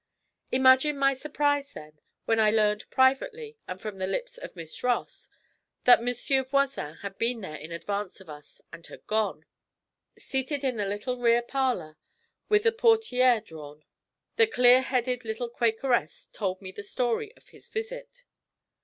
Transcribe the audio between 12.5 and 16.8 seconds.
the portières drawn, the clear headed little Quakeress told me